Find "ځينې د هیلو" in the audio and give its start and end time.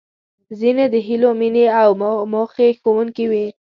0.59-1.29